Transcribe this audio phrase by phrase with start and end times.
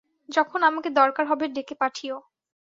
[0.29, 2.15] যখন আমাকে দরকার হবে ডেকে পাঠিয়ো।